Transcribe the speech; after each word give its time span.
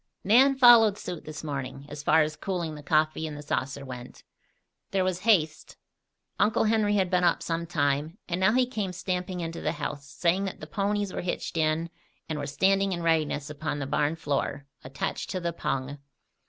Nan 0.23 0.55
followed 0.57 0.97
suit 0.97 1.25
this 1.25 1.43
morning, 1.43 1.85
as 1.87 2.01
far 2.01 2.23
as 2.23 2.35
cooling 2.35 2.73
the 2.73 2.81
coffee 2.81 3.27
in 3.27 3.35
the 3.35 3.43
saucer 3.43 3.85
went. 3.85 4.23
There 4.89 5.03
was 5.03 5.19
haste. 5.19 5.77
Uncle 6.39 6.63
Henry 6.63 6.95
had 6.95 7.11
been 7.11 7.23
up 7.23 7.43
some 7.43 7.67
time, 7.67 8.17
and 8.27 8.39
now 8.39 8.51
he 8.53 8.65
came 8.65 8.93
stamping 8.93 9.41
into 9.41 9.61
the 9.61 9.73
house, 9.73 10.07
saying 10.09 10.45
that 10.45 10.59
the 10.59 10.65
ponies 10.65 11.13
were 11.13 11.21
hitched 11.21 11.55
in 11.55 11.91
and 12.27 12.39
were 12.39 12.47
standing 12.47 12.93
in 12.93 13.03
readiness 13.03 13.51
upon 13.51 13.77
the 13.77 13.85
barn 13.85 14.15
floor, 14.15 14.65
attached 14.83 15.29
to 15.29 15.39
the 15.39 15.53
pung. 15.53 15.99